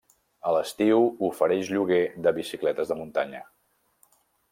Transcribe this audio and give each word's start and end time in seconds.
A 0.51 0.51
l'estiu 0.53 1.03
ofereix 1.27 1.69
lloguer 1.73 1.99
de 2.27 2.33
bicicletes 2.39 2.91
de 2.93 2.97
muntanya. 3.03 3.43